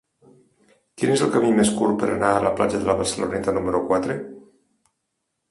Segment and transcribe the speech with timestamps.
[1.01, 3.83] Quin és el camí més curt per anar a la platja de la Barceloneta número
[3.93, 4.19] quatre?